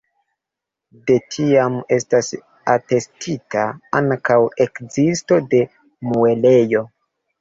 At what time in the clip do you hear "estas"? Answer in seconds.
1.97-2.31